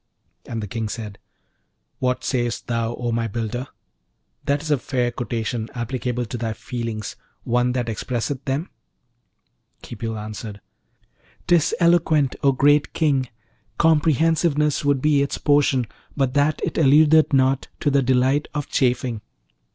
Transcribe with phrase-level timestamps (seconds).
[0.47, 1.19] And the King said,
[1.99, 3.67] 'What sayest thou, O my builder?
[4.45, 8.71] that is a fair quotation, applicable to thy feelings, one that expresseth them?'
[9.83, 10.59] Khipil answered,
[11.45, 13.29] ''Tis eloquent, O great King!
[13.77, 15.85] comprehensiveness would be its portion,
[16.17, 19.21] but that it alludeth not to the delight of chafing.'